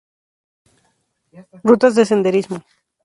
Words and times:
Rutas 1.67 1.93
de 1.93 2.05
Senderismo. 2.11 2.63